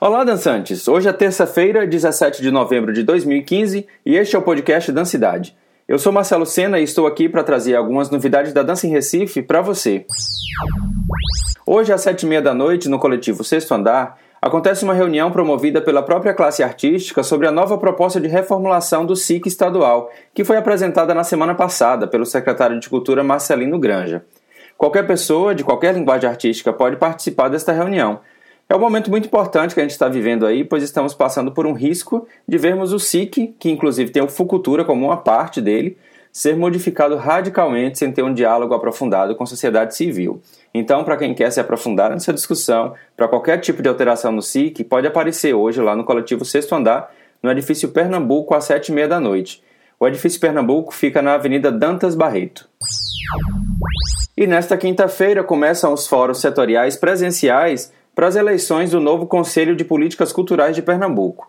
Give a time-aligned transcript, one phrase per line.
[0.00, 0.86] Olá, dançantes!
[0.86, 5.56] Hoje é terça-feira, 17 de novembro de 2015 e este é o podcast Dancidade.
[5.88, 9.42] Eu sou Marcelo Sena e estou aqui para trazer algumas novidades da dança em Recife
[9.42, 10.06] para você.
[11.66, 15.80] Hoje, às sete e meia da noite, no coletivo Sexto Andar, acontece uma reunião promovida
[15.80, 20.56] pela própria classe artística sobre a nova proposta de reformulação do SIC estadual, que foi
[20.56, 24.24] apresentada na semana passada pelo secretário de Cultura Marcelino Granja.
[24.76, 28.20] Qualquer pessoa de qualquer linguagem artística pode participar desta reunião.
[28.70, 31.66] É um momento muito importante que a gente está vivendo aí, pois estamos passando por
[31.66, 35.96] um risco de vermos o SIC, que inclusive tem o Fucultura como uma parte dele,
[36.30, 40.42] ser modificado radicalmente sem ter um diálogo aprofundado com a sociedade civil.
[40.74, 44.84] Então, para quem quer se aprofundar nessa discussão, para qualquer tipo de alteração no SIC,
[44.84, 47.10] pode aparecer hoje lá no coletivo Sexto Andar,
[47.42, 49.62] no edifício Pernambuco, às sete e meia da noite.
[49.98, 52.68] O edifício Pernambuco fica na Avenida Dantas Barreto.
[54.36, 59.84] E nesta quinta-feira começam os fóruns setoriais presenciais para as eleições do novo Conselho de
[59.84, 61.48] Políticas Culturais de Pernambuco.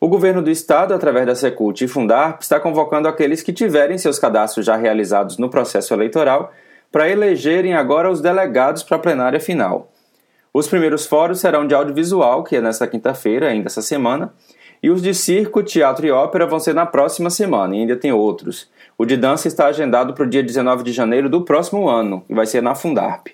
[0.00, 4.18] O governo do estado, através da Secult e Fundarp, está convocando aqueles que tiverem seus
[4.18, 6.54] cadastros já realizados no processo eleitoral
[6.90, 9.92] para elegerem agora os delegados para a plenária final.
[10.54, 14.32] Os primeiros fóruns serão de audiovisual, que é nesta quinta-feira, ainda essa semana,
[14.82, 18.10] e os de circo, teatro e ópera vão ser na próxima semana, e ainda tem
[18.10, 18.70] outros.
[18.96, 22.32] O de dança está agendado para o dia 19 de janeiro do próximo ano, e
[22.32, 23.26] vai ser na Fundarp.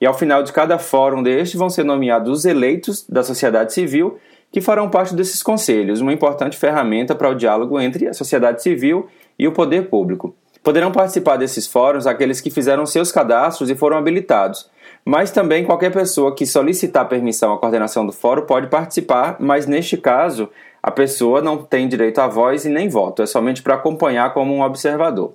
[0.00, 4.18] E ao final de cada fórum deste vão ser nomeados os eleitos da sociedade civil
[4.52, 9.06] que farão parte desses conselhos, uma importante ferramenta para o diálogo entre a sociedade civil
[9.38, 10.34] e o poder público.
[10.62, 14.68] Poderão participar desses fóruns aqueles que fizeram seus cadastros e foram habilitados,
[15.04, 19.96] mas também qualquer pessoa que solicitar permissão à coordenação do fórum pode participar, mas neste
[19.96, 20.48] caso
[20.82, 24.54] a pessoa não tem direito a voz e nem voto, é somente para acompanhar como
[24.54, 25.34] um observador.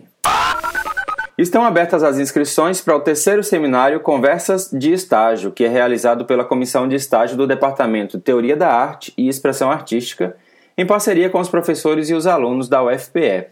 [1.37, 6.45] Estão abertas as inscrições para o terceiro seminário Conversas de Estágio, que é realizado pela
[6.45, 10.35] Comissão de Estágio do Departamento de Teoria da Arte e Expressão Artística,
[10.79, 13.49] em parceria com os professores e os alunos da UFPE.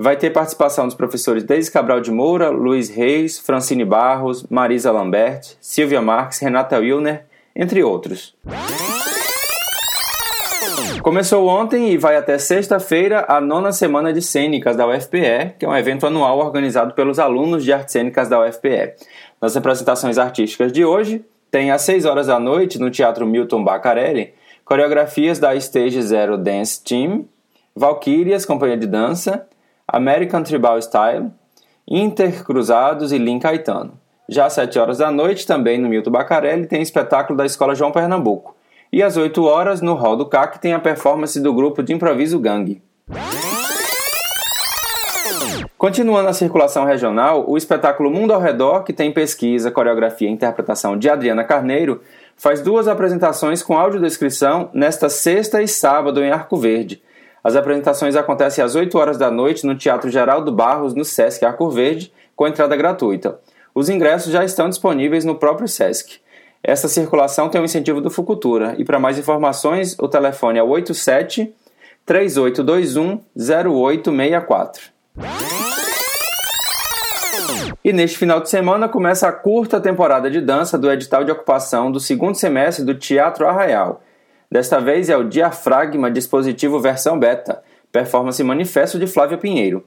[0.00, 5.56] Vai ter participação dos professores Deise Cabral de Moura, Luiz Reis, Francine Barros, Marisa Lambert,
[5.60, 7.24] Silvia Marques, Renata Wilner,
[7.56, 8.36] entre outros.
[11.02, 15.68] Começou ontem e vai até sexta-feira a nona semana de cênicas da UFPE, que é
[15.68, 18.94] um evento anual organizado pelos alunos de artes cênicas da UFPE.
[19.42, 24.32] Nas apresentações artísticas de hoje, tem às 6 horas da noite no Teatro Milton Bacarelli
[24.64, 27.24] Coreografias da Stage Zero Dance Team,
[27.74, 29.48] Valkyrias, Companhia de Dança,
[29.90, 31.30] American Tribal Style,
[31.90, 33.98] Intercruzados e Lin Caetano.
[34.28, 37.90] Já às 7 horas da noite, também no Milton Bacarelli, tem espetáculo da Escola João
[37.90, 38.54] Pernambuco.
[38.92, 42.38] E às 8 horas, no Hall do CAC, tem a performance do grupo de improviso
[42.38, 42.82] Gangue.
[45.78, 50.98] Continuando a circulação regional, o espetáculo Mundo ao Redor, que tem pesquisa, coreografia e interpretação
[50.98, 52.02] de Adriana Carneiro,
[52.36, 57.00] faz duas apresentações com audiodescrição nesta sexta e sábado em Arco Verde.
[57.42, 61.70] As apresentações acontecem às 8 horas da noite no Teatro Geraldo Barros, no Sesc Arco
[61.70, 63.38] Verde, com entrada gratuita.
[63.74, 66.20] Os ingressos já estão disponíveis no próprio Sesc.
[66.62, 71.54] Essa circulação tem o incentivo do Fucultura e para mais informações o telefone é 87
[72.04, 74.90] 3821 0864.
[77.84, 81.92] E neste final de semana começa a curta temporada de dança do edital de ocupação
[81.92, 84.02] do segundo semestre do Teatro Arraial.
[84.50, 87.62] Desta vez é o Diafragma Dispositivo Versão Beta,
[87.92, 89.84] performance manifesto de Flávia Pinheiro.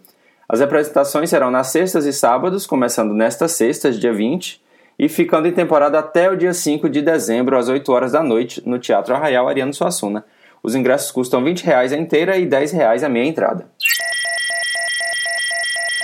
[0.48, 4.62] As apresentações serão nas sextas e sábados, começando nesta sexta, dia 20,
[5.00, 8.62] e ficando em temporada até o dia 5 de dezembro, às 8 horas da noite,
[8.64, 10.24] no Teatro Arraial Ariano Suassuna.
[10.62, 13.68] Os ingressos custam R$ 20 a inteira e R$ 10 a meia entrada.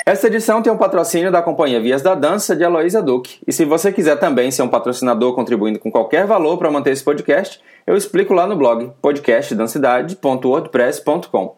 [0.07, 3.39] Esta edição tem um patrocínio da Companhia Vias da Dança de Aloísa Duque.
[3.45, 7.03] E se você quiser também ser um patrocinador contribuindo com qualquer valor para manter esse
[7.03, 11.57] podcast, eu explico lá no blog podcastdancidade.wordpress.com.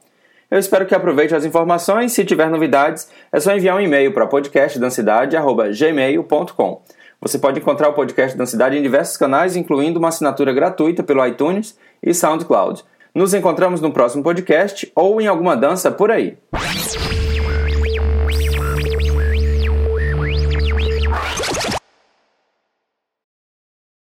[0.49, 2.11] Eu espero que aproveite as informações.
[2.11, 6.81] Se tiver novidades, é só enviar um e-mail para podcastdancidade.gmail.com.
[7.21, 11.77] Você pode encontrar o Podcast Dancidade em diversos canais, incluindo uma assinatura gratuita pelo iTunes
[12.01, 12.83] e SoundCloud.
[13.13, 16.35] Nos encontramos no próximo podcast ou em alguma dança por aí.